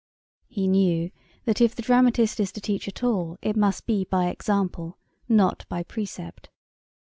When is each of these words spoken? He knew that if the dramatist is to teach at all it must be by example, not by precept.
He 0.47 0.65
knew 0.67 1.11
that 1.45 1.61
if 1.61 1.75
the 1.75 1.83
dramatist 1.83 2.39
is 2.39 2.51
to 2.53 2.59
teach 2.59 2.87
at 2.87 3.03
all 3.03 3.37
it 3.43 3.55
must 3.55 3.85
be 3.85 4.03
by 4.05 4.29
example, 4.29 4.97
not 5.29 5.63
by 5.69 5.83
precept. 5.83 6.49